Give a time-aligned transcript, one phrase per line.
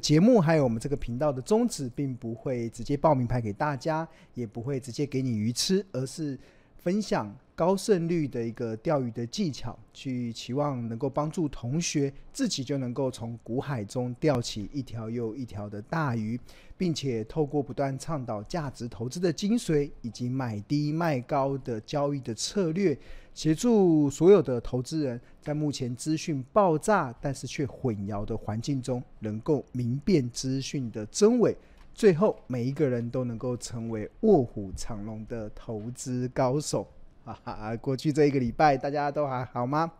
[0.00, 6.36] 节目还有我们这个频道的宗旨，并不会直接报名牌给大家，也不会直接给你鱼吃，而是
[6.78, 7.32] 分享。
[7.60, 16.40] 高胜率的一个钓鱼的技巧，去期望能够帮助同学自己就能够从股海中钓起一条又一条的大鱼，
[16.78, 22.96] 并且透过不断倡导价值投资的精髓，以及买低卖高的交易的策略，
[23.40, 31.56] 协助所有的投资人在目前资讯爆炸但是却混淆的环境中，能够明辨资讯的真伪，
[31.94, 36.86] 最后每一个人都能够成为卧虎藏龙的投资高手。
[37.24, 39.90] 哈哈，过去这一个礼拜大家都还好吗？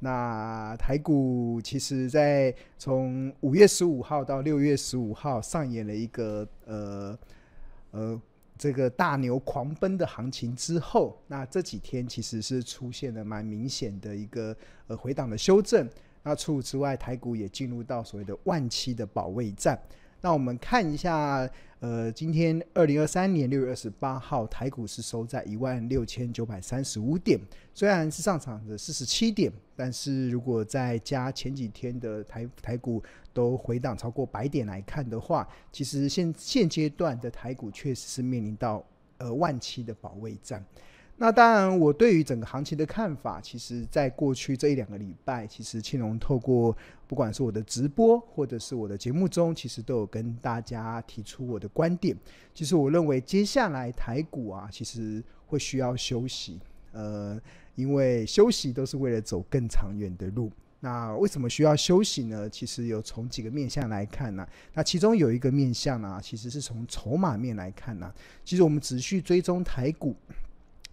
[0.00, 7.16] 那台股其实，在从五月十五号到六月十五号上演了一个呃
[7.92, 8.20] 呃
[8.58, 15.88] 这个大牛狂奔的行情之后，那这几天其实是出现了蛮明显的一个呃回档的修正。
[16.22, 19.80] 那除此之外，台股也进入到所谓的万七的保卫战。
[20.26, 27.38] 那我们看一下，呃，今天二零二三年六月二十八号，台股是收在一万六千九百三十五点，
[27.72, 33.00] 虽然是上涨的四十七点，但是如果再加前几天的台台股
[33.32, 38.84] 都回档超过百点来看的话，其实现现阶段的台股确实是面临到
[39.18, 40.60] 呃万七的保卫战。
[41.18, 52.14] 那当然，我对于整个行情的看法，其实在过去这一两个礼拜，其实庆隆透过不管是我的直播或者是我的节目中，其实都有跟大家提出我的观点。
[52.52, 56.60] 其实我认为接下来台股啊，其实会需要休息，
[56.92, 57.40] 呃，
[57.76, 60.52] 因为休息都是为了走更长远的路。
[60.80, 62.48] 那为什么需要休息呢？
[62.50, 68.12] 其实有从几个面向来看呢、那其中有一个面向呢、啊，其实是从筹码面来看呢、
[68.44, 70.14] 其实我们只需追踪台股。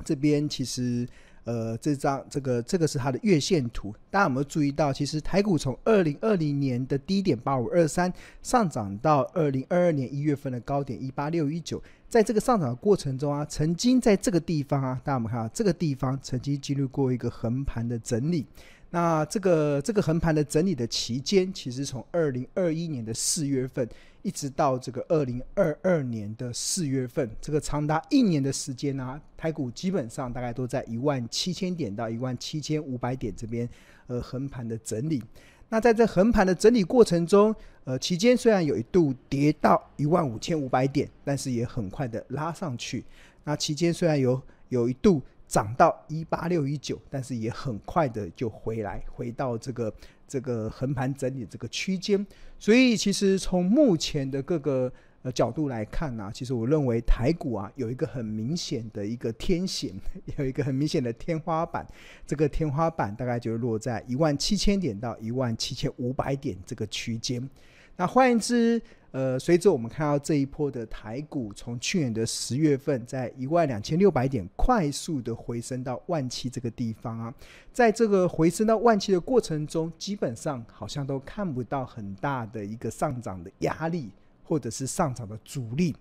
[0.03, 1.07] 这边其实，
[1.43, 4.91] 呃，这张这个这个是它的月线图，大家有没有注意到？
[4.91, 8.11] 其实台股从二零二零年的低点八五二三
[8.41, 18.45] 上涨到二零二二年一月份的高点一八六一九，在这个上涨的过程中啊，曾经在这个地方啊，大家有没有看到这个地方曾经经历过一个横盘的整理。
[18.89, 23.89] 那这个这个横盘的整理的期间，其实从二零二一年的四月份，
[24.23, 33.69] 一直到这个二零二二年的四月份，这个长达一年的时间呢、台股基本上大概都在一万七千点到一万七千五百点这边，
[34.07, 35.23] 呃，横盘的整理。
[35.69, 43.05] 那在这横盘的整理过程中，呃，期间虽然有一度跌到一万五千五百点，但是也很快的拉上去。
[43.43, 45.21] 那期间虽然有有一度。
[45.47, 49.93] 涨到一八六一九，但是也很快的就回来，回到这个
[50.27, 52.25] 这个横盘整理这个区间。
[52.57, 59.93] 所以其实从目前的各个呃角度来看呢、啊，其实我认为台股啊有一个很明显的一个天险，
[60.37, 61.85] 有一个很明显的天花板。
[62.25, 67.47] 这个天花板大概就落在一万七千点到一万七千五百点这个区间。
[67.95, 68.81] 那换言之，
[69.13, 77.31] 呃，随着我们看到这一波的台股，从去年的十月份在一万两千六百点快速的回升到万七这个地方啊，
[77.71, 84.09] 在这个回升到万七的过程中，基本上好像都看不到很大的一个上涨的压力，
[84.43, 85.95] 或者是上涨的阻力。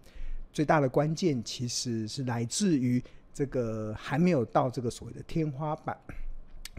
[0.51, 3.03] 最大的关键其实是来自于
[3.35, 5.95] 这个还没有到这个所谓的天花板。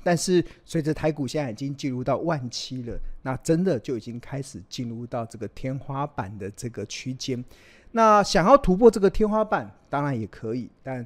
[0.04, 7.44] 但是随着台股现在已经进入到万七了，那真的就已经开始进入到这个天花板的这个区间。
[7.92, 11.06] 那想要突破这个天花板，当然也可以，但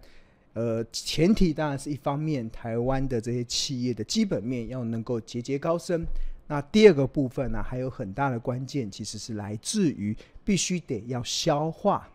[0.53, 6.03] 呃，前提当然是一方面，台湾的这些企业的基本面要能够节节高升。
[6.47, 12.09] 那第二个部分呢，还有很大的关键，其实是来自于必须得要消化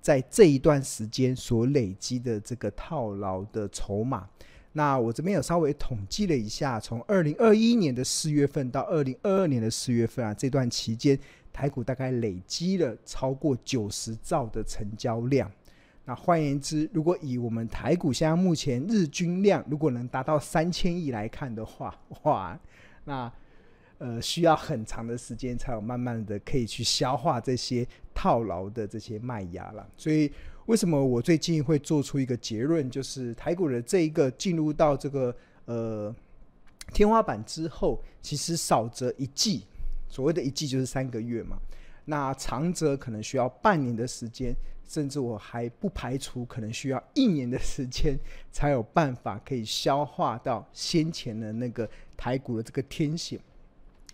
[0.00, 4.28] 在这一段时间所累积的这个套牢的筹码。
[4.78, 11.18] 那我这边有稍微统计了一下，从二零二一年的四月份到二零二二年的四月份啊，这段期间
[11.52, 15.50] 台股大概累积了超过九十兆的成交量。
[16.04, 21.92] 那换言之，如果以我们台股现在目前日均量如果能达到三千亿来看的话，
[22.22, 22.56] 哇，
[23.04, 23.32] 那
[23.98, 29.84] 呃需要很长的时间才有慢慢的可以去消化这些套牢的这些卖压了。
[29.96, 30.30] 所以。
[30.68, 35.34] 为什么我最近会做出一个结论，就是台股的这一个进入到这个
[35.64, 36.14] 呃
[36.92, 39.64] 天花板之后，其实少则一季，
[40.10, 41.56] 所谓的一季就是三个月嘛，
[42.04, 44.54] 那长则可能需要半年的时间，
[44.86, 48.14] 甚至我还不排除可能需要一年的时间，
[48.52, 53.40] 才有办法可以消化到先前的那个台股的这个天险。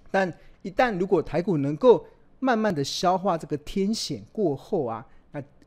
[0.09, 2.07] 但一旦如果台股能够
[2.39, 5.05] 慢慢的消化这个天险过后啊。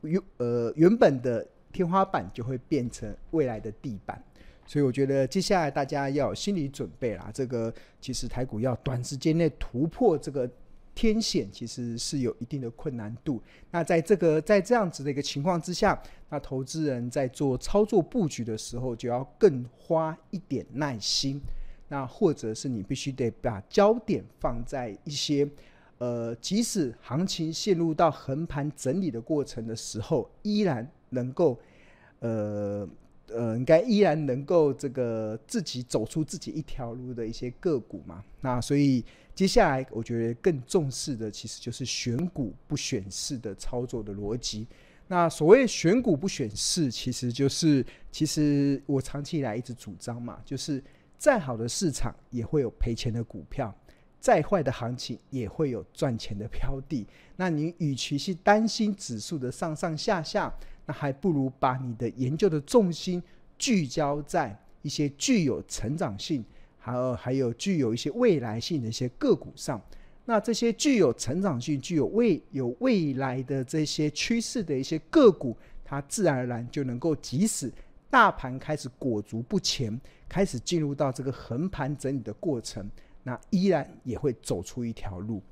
[0.02, 4.22] 原呃原本的天花板就会变成未来的地板，
[4.66, 7.30] 所以我觉得接下来大家要有心理准备啦。
[7.32, 10.48] 这个其实台股要短时间内突破这个
[10.94, 13.40] 天险，其实是有一定的困难度。
[13.70, 21.40] 那在这个在这样子的一个情况之下，那投资人在做操作布局的时候，就要更花一点耐心。
[21.90, 25.48] 那或者是你必须得把焦点放在一些，
[25.98, 31.58] 呃，即使行情陷入到横盘整理的过程的时候，依然能够，
[32.20, 32.88] 呃。
[33.30, 38.24] 呃，应该依然能够这个自己走出自己一条路的一些个股嘛。
[38.40, 39.04] 那所以
[39.34, 44.66] 接下来我觉得更重视的其实就是选股不选市的操作的逻辑。
[45.08, 50.82] 那所谓选股不选市，其实就是其实我长期以来一直主张嘛，就是
[51.18, 53.76] 再好的市场也会有赔钱的股票，
[54.20, 57.06] 再坏的行情也会有赚钱的标的。
[57.36, 60.52] 那你与其是担心指数的上上下下，
[60.86, 63.22] 那还不如把你的研究的重心
[63.56, 66.44] 聚焦在一些具有成长性，
[66.78, 69.80] 还有还有具有一些未来性的一些个股上。
[70.24, 77.72] 那这些具有成长性、具有未有未来的这些趋势的一些个股，它自然而然就能够，即使
[78.10, 79.98] 大盘开始裹足不前，
[80.28, 82.86] 开始进入到这个横盘整理的过程，
[83.28, 85.42] 那依然也会走出一条路。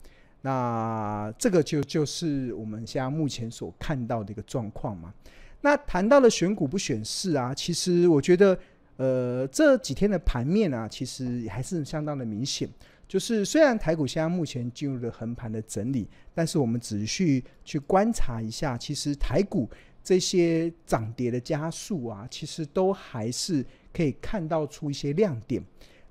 [0.40, 5.12] 那这个就就是我们现在目前所看到的一个状况嘛。
[5.60, 8.56] 那谈到了选股不选市啊，其实我觉得，
[8.96, 12.68] 呃，这几天的盘面啊，其实还是相当的明显。
[13.08, 19.68] 就是虽然台股现在目前进入了横盘的整理，但是我们仔细去观察一下，其实台股
[20.02, 25.60] 这些涨跌的家数啊，其实都还是可以看到出一些亮点。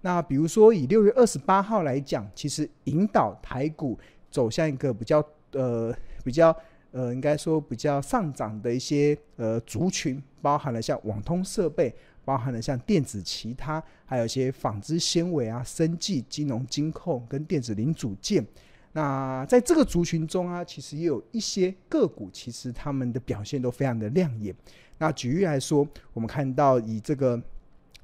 [0.05, 3.97] 那比如说以六月二十八号来讲，其实引导台股。
[4.31, 6.53] 走向一个比较呃比较
[6.91, 18.45] 呃应该说比较上涨的一些呃族群，包含了像网通设备，包含了像电子其他，还有一些纺织纤维啊、生技、金融、金控跟电子零组件。
[18.91, 24.53] 那在这个族群中啊，其实也有一些个股，其实他们的表现都非常的亮眼。
[24.97, 27.41] 那举例来说，我们看到以这个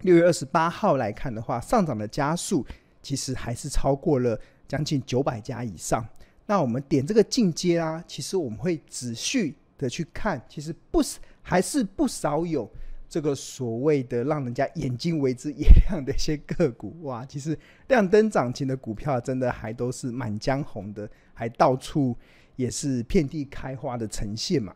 [0.01, 2.65] 六月二十八号来看的话，上涨的加速
[3.01, 6.05] 其实还是超过了将近九百家以上。
[6.45, 11.01] 那我们点这个进阶啊，其实我们会仔细的去看，其实不
[11.41, 12.69] 还是不少有
[13.07, 17.57] 这个所谓的让人家眼睛为之一亮的一些个股哇，其实
[17.87, 22.17] 亮灯涨停的股票真的还都是满江红的，还到处
[22.55, 24.75] 也是遍地开花的呈现嘛。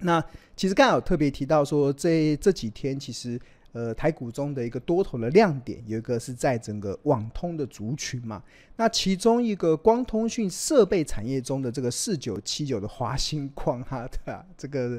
[0.00, 0.22] 那
[0.54, 3.40] 其实刚好有特别提到说，这这几天其实。
[3.74, 8.42] 呃，台股中的一个多头的亮点，有一个是在整个网通的族群嘛。
[8.76, 14.98] 那其中一个光通讯设备产业中的这个四九七九的华星光哈，对啊，这个。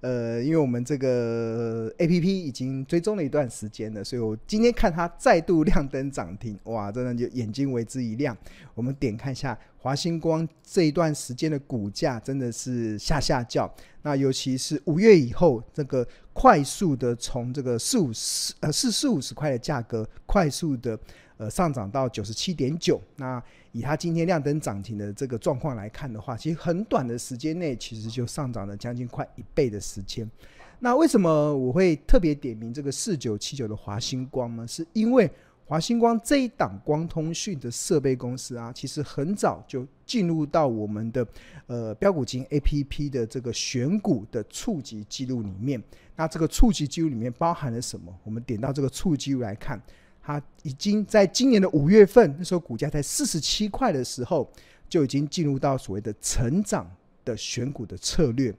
[0.00, 8.36] 呃，因为我们这个 APP 已经追踪了一段时间了，所以我今天看它再度亮灯涨停，哇，真的就眼睛为之一亮。
[8.76, 13.68] 我们点看一下华星光这一段时间的股价，真的是下下叫。
[14.02, 16.06] 那尤其是五月以后，这个
[16.40, 20.96] 快速的从这个四五十呃四四五十块的价格，快速的
[21.36, 23.00] 呃上涨到九十七点九。
[23.16, 23.42] 那
[23.72, 30.30] 以它今天亮灯涨停的这个状况来看的话，其实很短的时间内，其实就上涨了将近快一倍的时间。
[30.78, 34.64] 那为什么我会特别点名这个四九七九的华星光呢？
[34.64, 35.28] 是因为
[35.68, 41.26] 华星光这一档光通讯的设备公司啊，其实很早就进入到我们的
[41.66, 45.80] 呃标股金 APP 的这个选股的触及记录里面。
[46.16, 48.10] 那这个触及记录里面包含了什么？
[48.24, 49.78] 我们点到这个触及来看。
[50.22, 54.50] 它已经在今年的五月份，那时候股价在四十七块的时候，
[54.88, 56.90] 就已经进入到所谓的成长
[57.26, 58.54] 的选股的策略。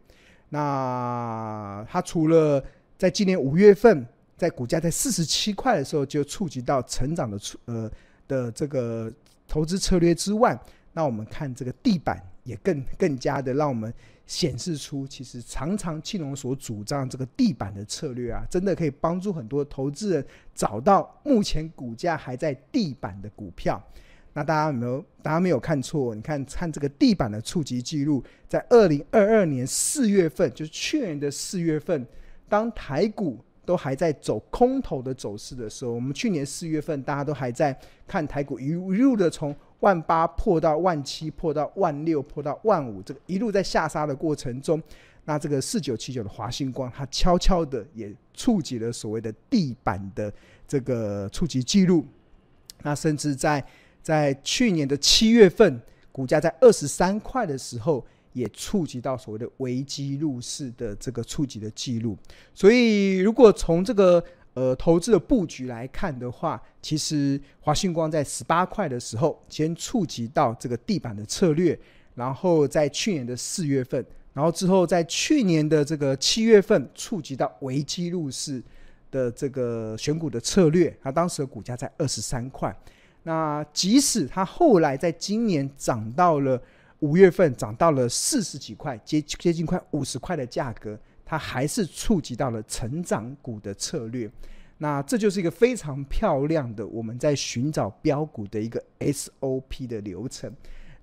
[0.49, 2.63] 那它除了
[2.99, 4.05] 在今年五月份，
[4.39, 7.91] 在股价在四十七块的时候就触及到成长的出呃
[8.27, 9.11] 的这个
[9.47, 10.57] 投资策略之外，
[10.93, 13.93] 那我们看这个地板也更更加的让我们。
[14.29, 23.83] 显示出，其实常常庆隆所主张这个地板的策略啊，真的可以帮助很多投资人找到目前股价还在地板的股票。
[24.33, 25.03] 那大家有没有？
[25.23, 26.13] 大家没有看错？
[26.13, 32.05] 你看看这个地板的触及记录，在二零二二年四月份，就是去年的四月份，
[32.47, 39.55] 当台股都还在走空头的走势的时候，我们去年四月份大家都还在看台股一路的从。
[39.81, 44.83] 万八破到万七，破到万六，破到万五，这个一路在下杀的过程中，
[45.23, 50.29] 那这个四九七九的华星光，它悄悄的也触及了所谓的地板的
[50.67, 52.05] 这个触及记录。
[52.81, 53.65] 那甚至在
[54.01, 58.05] 在去年的七月份，股价在二十三块的时候，
[58.39, 62.17] 也触及到所谓的危机入市的这个触及的记录。
[62.53, 71.77] 所以，如果从这个呃投资的布局来看的话，其实华星光在十八块的时候先触及到这个地板的策略，
[72.15, 74.03] 然后在去年的四月份，
[74.33, 78.63] 然后之后在去年的这个七月份触及到危机入市
[79.11, 82.75] 的这个选股的策略，它当时的股价在二十三块。
[83.23, 86.59] 那即使它后来在今年涨到了
[86.99, 94.29] 五月份，涨到了四十几块，接接近快五十块的价格，它还是触及到了成长股的策略。
[94.77, 100.53] 那这就是一个非常漂亮的我们在寻找标股的一个 SOP 的流程。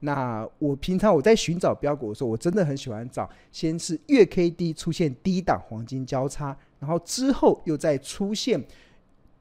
[0.01, 8.63] 那我平常我在寻找标股的时候，我真的很喜欢找，先是月 K D 出现低档黄金交叉，然后之后又再出现，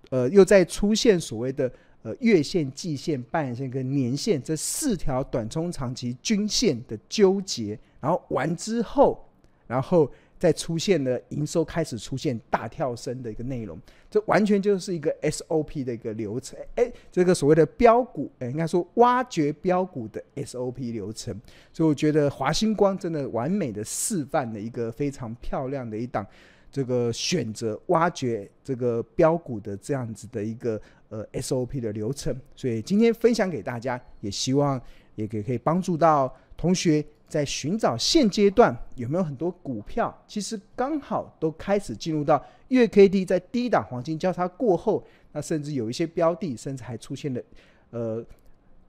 [0.09, 1.69] 呃，又再出现所谓的。
[2.05, 9.27] 呃，月线、季线、半年线跟年线这四条短中长期均线的纠结，然后完之后，
[9.65, 10.07] 然后
[10.37, 13.75] 再出现了营收开始出现大跳升的一个内容，
[14.07, 16.59] 这完全就是一个 SOP 的一个流程。
[16.75, 21.35] 哎，这个所谓的标股，哎，应该说挖掘标股的 SOP 流程。
[21.73, 26.23] 所以我觉得华星光真的完美的示范了一个非常漂亮的一档。
[26.71, 30.81] 这个选择挖掘这个标股的这样子的一个
[31.15, 34.81] 呃 SOP 的流程，所以今天分享给大家，也希望
[35.15, 47.41] 也可可以帮助到同学在寻找现阶段有没有很多股票，其实刚好都开始进入到月 K D 在低档黄金交叉过后，那甚至有一些标的，甚至还出现了
[47.91, 48.25] 呃。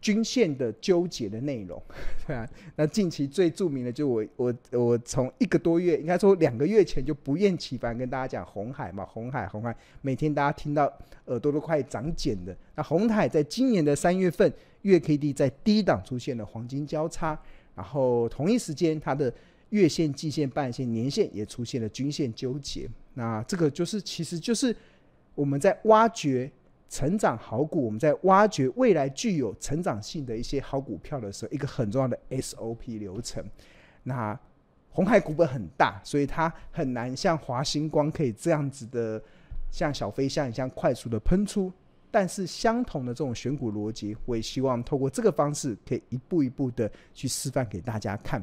[0.00, 1.82] 均线的纠结的内容，
[2.26, 10.84] 对啊，那近期最著名的就我我我从一个多月，应该说两个月前就不厌其烦跟大家讲红海嘛，红海红海，每天大家听到
[11.24, 12.56] 耳朵都快长茧的。
[12.76, 17.36] 那红海在今年的三月份月 K D 在低档出现了黄金交叉，
[17.74, 19.32] 然后同一时间它的
[19.70, 22.88] 月线、季线、半线、年线也出现了均线纠结。
[23.14, 24.76] 那这个就是其实就是
[25.34, 26.48] 我们在挖掘。
[26.88, 33.44] 成长好股，我们在挖掘未来具有成长性的一些好股票的时候，一个很重要的 SOP 流程。
[34.02, 34.38] 那
[34.90, 39.22] 红海股本很大，所以它很难像华星光可以这样子的，
[39.70, 41.72] 像小飞象一样快速的喷出。
[42.10, 48.42] 但是相同的这种选股逻辑，我也希望透过这个方式，可以一步一步的去示范给大家看。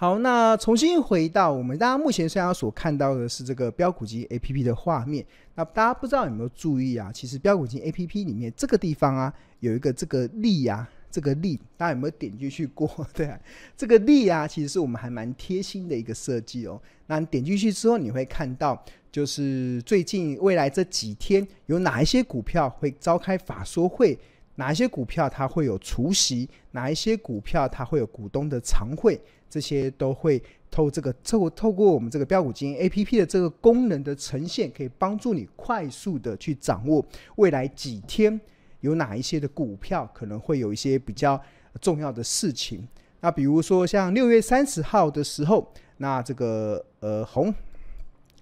[0.00, 5.22] 好，那重新回到我们大家目前现在所看到的是这个标股金 A P P 的画面。
[5.54, 7.12] 那大家不知道有没有注意啊？
[7.12, 12.88] 其实标股金 A P P 里面这个地方啊，有一个这个力啊，这个力，大家有没有点进去过？
[13.12, 13.38] 对啊，
[13.76, 16.80] 这个力啊，其实是我们还蛮贴心的一个设计哦。
[17.06, 24.18] 那你点进去之后，你会看到，就是最近未来这几天有哪一些股票会召开法说会，
[24.54, 29.20] 哪一些股票它会有除息，哪一些股票它会有股东的常会。
[29.50, 30.40] 这些都会
[30.70, 37.04] 透这个透透过我们这个标股金 A P P 的这个功能的呈现，可以帮助你快速的去掌握
[37.36, 38.40] 未来几天
[38.80, 41.38] 有哪一些的股票可能会有一些比较
[41.80, 42.86] 重要的事情。
[43.20, 47.52] 那比如说像六月三十号的时候，那这个呃红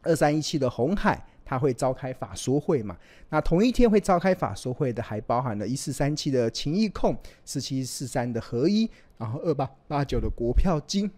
[0.03, 2.97] 二三一七的红海，它会召开法说会嘛？
[3.31, 8.89] 那同一天会召开法说会的还包含了一四三七的勤益控，四七四三的合一。
[9.19, 11.11] 然后二八八九的国票金，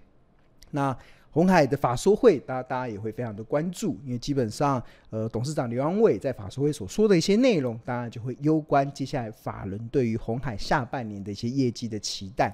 [0.71, 0.97] 那
[1.30, 12.52] 红海的法说会，大家大家也会非常的关注，因为基本上，呃，董事长刘安伟在法说会所说的一些内容，当然就会攸关接下来法人对于红海下半年的一些业绩的期待。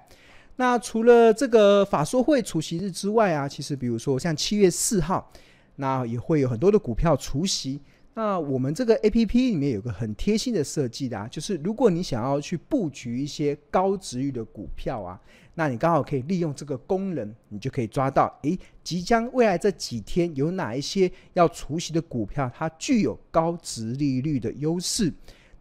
[0.56, 5.30] 那除了这个法说会除夕日之外啊，其实比如说像七月四号，
[5.76, 7.80] 那也会有很多的股票除夕。
[8.18, 15.20] 那我们这个 A P P 里面有个很贴心的设计的啊，就是如果你想要去布局一些高殖率的股票啊，
[15.52, 25.12] 那你刚好可以利用这个功能，你就可以抓到，诶，即将未来这几天有哪一些要除息的股票，它具有高殖利率的优势。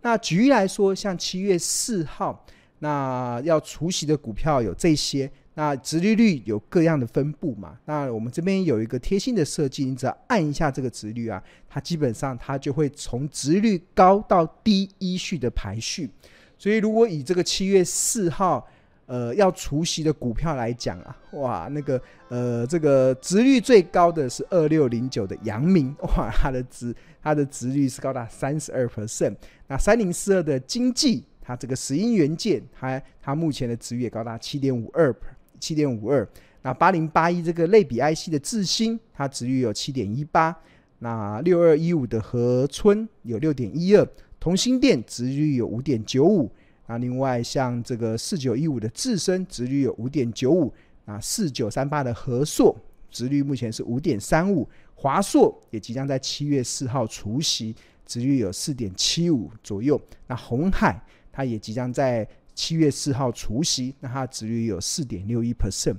[0.01, 2.45] 那举例来说，像七月四号，
[2.79, 5.29] 那要除息的股票有这些。
[5.57, 7.77] 那值利率有各样的分布嘛？
[7.85, 16.09] 那我们这边有一个贴心的设计，你只要按一下这个值率啊，它基本上它就会从值率高到低依序的排序。
[16.57, 18.67] 所以如果以这个七月四号，
[19.05, 29.35] 呃，要除息的股票来讲啊，哇，那个呃，这个值率最高的是二六零九的阳明，哇，它的值它的值率是高达三十二 percent。
[29.67, 35.15] 那三零四二的经济，它这个石英元件，它它目前的值率也高达七点五二。
[35.59, 36.27] 七点五二，
[36.61, 40.55] 那八零八一这个类比 IC 的智新，它值率有七点一八，
[40.99, 44.07] 那六二一五的和春有六点一二，
[44.39, 46.51] 同心电值率有五点九五，
[46.87, 50.73] 那另外像这个四九一五的智深值率有五点九五，
[51.05, 52.75] 啊四九三八的和硕
[53.09, 59.99] 值率目前是五点三五，华硕也即将在七月四号除夕，值率有四点七五左右。
[60.27, 65.97] 那红海它也即将在七月四号除夕，那它的值率有四点六一 percent。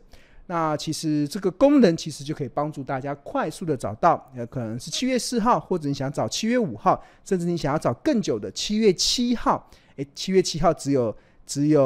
[0.49, 9.69] 那其实这个功能其实就可以帮助大家快速的找到，呃，可能是七月四号，或者你想找七月五号，甚至你想要找更久的七月七号。
[9.97, 11.83] 诶，七月七号只有只有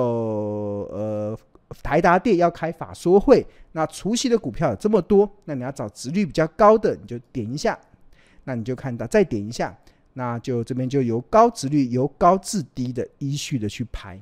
[0.92, 1.38] 呃
[1.82, 7.78] 台达电要开法说会，那除夕的股票有这么多，那你要找值率比较高的，你就点一下，
[8.44, 9.74] 那你就看到再点一下，
[10.12, 14.20] 那就这边就由高值率由高至低的依序的去排，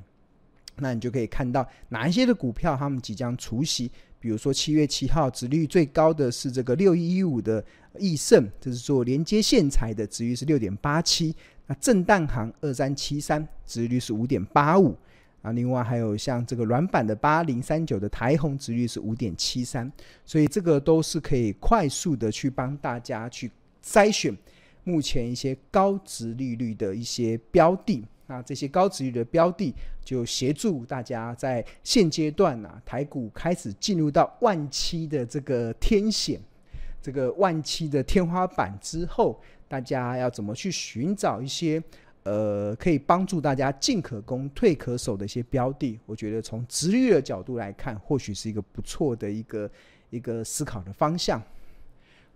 [0.81, 3.91] 那你就可以看到哪一些的股票他们即将除息。
[4.21, 7.63] 比如说七月七号，殖率最高的是这个六一一五的
[7.97, 11.33] 益盛，这是做连接线材的，殖率是六点八七。
[11.67, 14.93] 那震旦行二三七三，殖率是五点八五。
[15.41, 19.89] 啊，另外还有像这个软板的八零三九的台宏，殖率是五点七三。
[20.25, 23.49] 所以这个都是可以快速的去帮大家去
[23.81, 24.37] 筛选
[24.83, 28.03] 目前一些高殖利率的一些标的。
[28.29, 29.73] 那这些高值率的标的，
[30.05, 36.39] 就协助大家在现阶段啊，台股开始进入到万七的这个天险，
[37.01, 41.81] 这个万七的天花板之后，大家要怎么去寻找一些
[42.21, 45.99] 呃可以帮助大家进可攻退可守的一些标的？
[46.05, 49.71] 我觉得从值率的角度来看，或许是一个不错的一个
[50.11, 51.41] 一个思考的方向。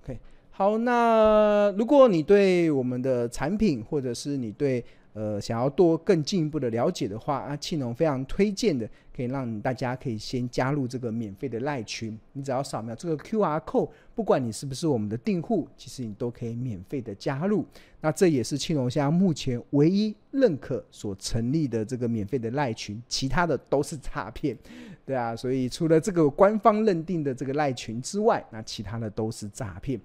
[0.03, 0.17] OK，
[0.49, 4.83] 好，那如果你对我们的产品，或者是你对
[5.13, 12.17] 呃，想要多更进一步的了解的话，啊，庆农非常推荐的，可以让大家可以先加入这个免费的赖群。
[12.31, 17.63] 你只要扫描这个 QR code，不管你是不是我们的订户，其实你都可以免费的加入。
[18.01, 24.57] 那这也是庆农现在目前唯一认可所成立的这个免费的赖群，其他的都是诈骗，
[25.05, 25.35] 对啊。
[25.35, 30.01] 所以除了这个官方认定的这个赖群之外，那其他的都是诈骗。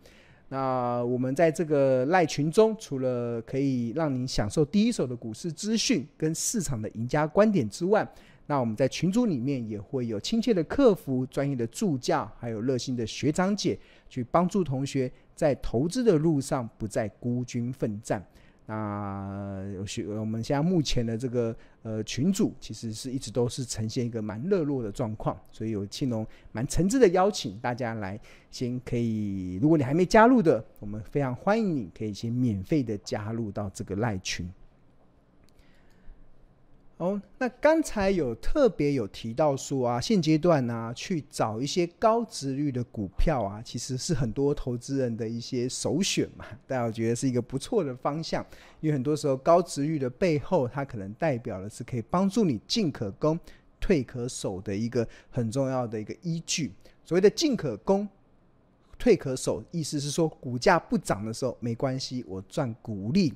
[0.50, 8.06] 那我们在这个赖群中，除了可以让您享受第一手的股市资讯跟市场的赢家观点之外，
[8.46, 18.26] 那我们在群组里面也会有亲切的客服、专业的助教，还有热心的学长姐，去帮助同学在投资的路上不再孤军奋战。
[18.70, 19.64] 那
[19.96, 34.46] 有我们现在目前的这个呃群组，其实是一直都是呈现一个蛮热络的状况，所以有庆龙蛮诚挚的邀请大家来，先可以，如果你还没加入的，我们非常欢迎你可以先免费的加入到这个赖群。
[36.98, 46.44] 哦，那刚才有特别有提到说啊，现阶段呢、啊，去找一些高值率的股票啊，其实是很多投资人的一些首选嘛。
[46.66, 48.44] 大家觉得是一个不错的方向，
[48.80, 53.38] 因为很多时候高值率的背后，它可能代表的是可以帮助你进可攻、
[53.78, 56.72] 退可守的一个很重要的一个依据。
[57.04, 58.08] 所谓的进可攻、
[58.98, 63.32] 退可守，意思是说股价不涨的时候没关系，我赚股利。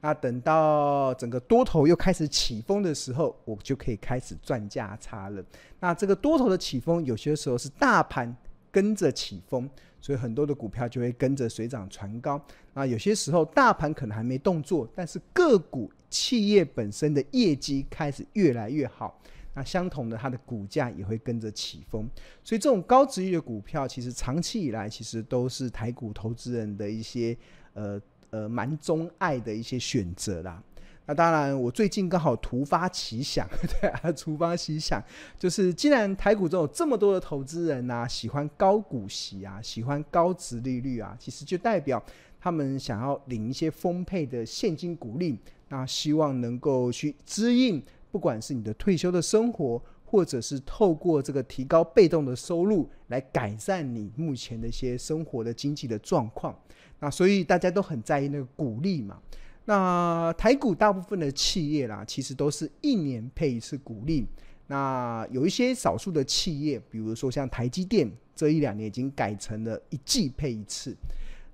[0.00, 5.42] 那等到整个多头又开始起风的时候，我就可以开始赚价差了。
[5.80, 8.36] 那这个多头的起风，有些时候是大盘
[8.70, 9.68] 跟着起风，
[10.00, 12.40] 所以很多的股票就会跟着水涨船高。
[12.74, 19.18] 那有些时候大盘可能还没动作，但是个股企业本身的业绩开始越来越好，
[19.54, 22.08] 那相同的它的股价也会跟着起风。
[22.44, 27.36] 所以这种高殖利率的股票，其实长期以来其实都是台股投资人的一些
[27.72, 28.00] 呃。
[28.36, 30.62] 呃，蛮钟爱的一些选择啦。
[31.06, 33.48] 那当然，我最近刚好突发奇想，
[33.80, 35.02] 对啊，突发奇想，
[35.38, 42.02] 就是既然台股中有这么多的投资人呐、喜欢高股息啊，喜欢高殖利率啊，其实就代表
[42.38, 45.38] 他们想要领一些丰沛的现金股利，
[45.70, 56.54] 那希望能够去支应，不管是你的退休的生活，或者是透过这个提高被动的收入来改善你目前的一些生活的经济的状况。
[57.00, 59.18] 那所以大家都很在意那个股利嘛。
[59.66, 64.24] 那台股大部分的企业啦，其实都是一年配一次股利。
[64.68, 70.96] 那有一些少数的企业，比如说像台积电，这一两年已经改成了一季配一次。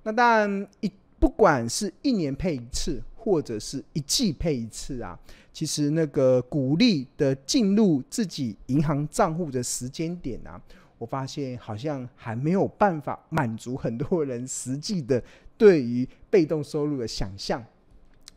[0.02, 5.18] 那当然一不管是一年配一次，或者是一季配一次啊，
[5.52, 10.60] 其实那个股利的进入自己银行账户的时间点啊。
[11.02, 15.20] 我发现好像还没有办法满足很多人实际的
[15.58, 17.64] 对于被动收入的想象，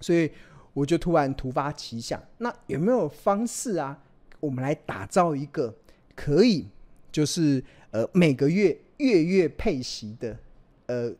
[0.01, 0.31] 所以
[0.73, 4.01] 我就突然突发奇想，那有没有方式啊？
[4.39, 5.75] 我们来打造一个
[6.15, 6.67] 可以
[7.11, 10.35] 就是呃每个月月月配息的
[10.87, 11.13] 呃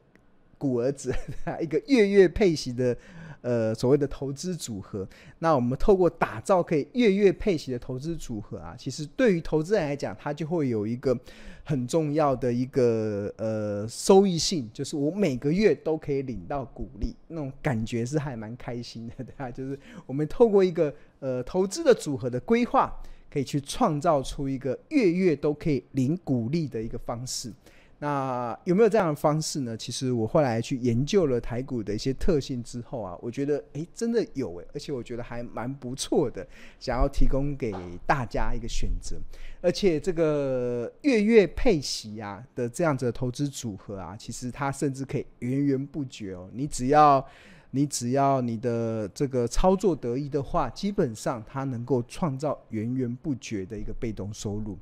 [0.58, 1.14] 股儿子，
[1.62, 2.98] 一个月月配息的
[3.46, 5.08] 呃所谓的投资组合。
[5.38, 11.16] 那我们透过打造可以月月配息的投资组合啊，其实对于投资人来讲，它就会有一个
[11.64, 19.50] 很重要的一个呃收益性，就是我每个月都可以领到股利，那种感觉是还蛮开心的，对吧？
[19.54, 22.92] 就是我们透过一个呃投资的组合的规划。
[23.28, 27.52] 可以去创造出一个月月都可以领股利的一个方式。
[28.00, 29.76] 那有没有这样的方式呢？
[29.78, 36.46] 其实我后来去研究了台股的一些特性之后啊，我觉得诶，真的有诶，而且我觉得还蛮不错的，
[36.78, 37.74] 想要提供给
[38.06, 39.16] 大家一个选择。
[39.62, 46.50] 而且这个月月配息啊的这样子的投资组合啊，其实它甚至可以源源不绝哦。
[46.54, 47.26] 你只要
[47.72, 54.78] 你只要你的这个操作得意的话，基本上它能够创造源源不绝的一个被动收入。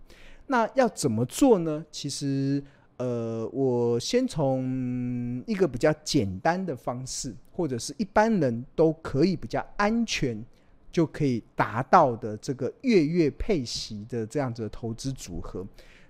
[0.47, 1.86] 那要怎么做呢？
[1.89, 2.62] 其实，
[2.97, 10.43] 呃，我先从一个比较简单的方式，或者是一般人都可以比较安全
[10.91, 15.65] 就可以达到的这个月月配息的这样子的投资组合。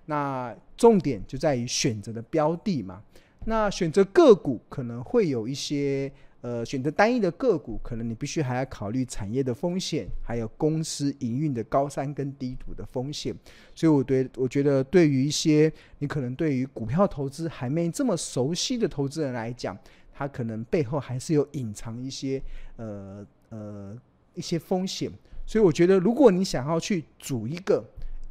[0.06, 3.02] 那重点就在于选择的标的嘛。
[3.46, 6.12] 那选择个股可能会有一些。
[6.44, 13.34] 呃，选择单一的个股，可能你必须还要考虑产业的风险，还有公司营运的高山跟低谷的风险。
[13.74, 19.78] 所以，我对我觉得，对于一些你可能对于股票投资还没这么熟悉的投资人来讲，
[20.14, 22.44] 他可能背后还是有隐藏一些
[22.76, 23.98] 呃呃
[24.34, 25.10] 一些风险。
[25.46, 27.82] 所以，我觉得如果你想要去组一个。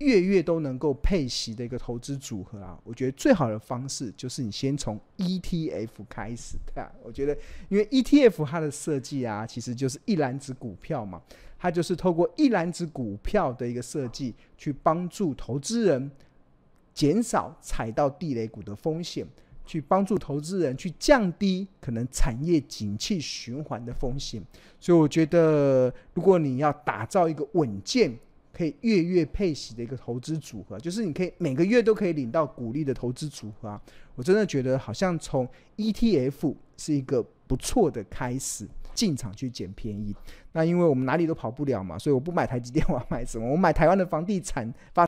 [0.03, 7.37] 月月都能够配息的一个投资组合啊，我觉得最好的方式就是你先从 ETF 开始，对啊，我觉得，
[7.69, 11.23] 因为 ETF 它的设计啊，其实就是一篮子股票嘛，
[11.59, 16.11] 它就是透过一篮子股票的一个设计，去帮助投资人
[16.93, 19.27] 减少踩到地雷股的风险，
[19.65, 24.43] 去帮助投资人去降低可能产业景气循环的风险。
[24.79, 28.13] 所以我觉得，如果你要打造一个稳健，
[28.53, 33.81] 可以月月配息的一个投资组合，就是你可以每个月都可以领到股利的投资组合啊！
[34.15, 40.15] 我真的觉得好像从 ETF 是一个不错的开始，进场去捡便宜。
[40.53, 43.51] 那因为我们哪里都跑不了嘛，所以我不买台积电，我要买什么？
[43.51, 45.01] 我买台湾的房地产发